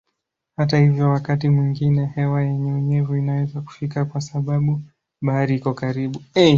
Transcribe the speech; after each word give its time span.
Hata 0.57 0.77
hivyo 0.79 1.09
wakati 1.09 1.49
mwingine 1.49 2.05
hewa 2.15 2.41
yenye 2.43 2.71
unyevu 2.73 3.15
inaweza 3.15 3.61
kufika 3.61 4.05
kwa 4.05 4.21
sababu 4.21 4.81
bahari 5.21 5.55
iko 5.55 5.73
karibu. 5.73 6.21